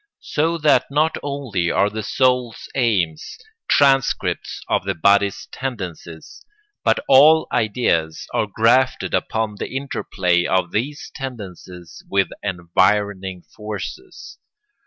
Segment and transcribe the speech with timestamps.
[0.33, 6.43] So that not only are the soul's aims transcripts of the body's tendencies,
[6.83, 14.39] but all ideas are grafted upon the interplay of these tendencies with environing forces.